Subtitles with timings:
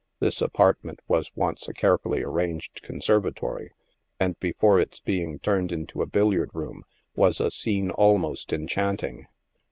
[0.19, 3.71] This apartment was once a carefully arranged conservatory,
[4.19, 6.81] and before its being turned into a billiard room
[7.15, 9.27] was a scene almost enchanting.